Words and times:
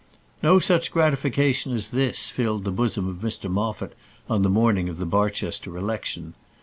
No 0.41 0.57
such 0.57 0.89
gratification 0.91 1.73
as 1.75 1.89
this 1.89 2.31
filled 2.31 2.63
the 2.63 2.71
bosom 2.71 3.07
of 3.07 3.17
Mr 3.17 3.51
Moffat 3.51 3.93
on 4.27 4.41
the 4.41 4.49
morning 4.49 4.89
of 4.89 4.97
the 4.97 5.05
Barchester 5.05 5.77
election. 5.77 6.33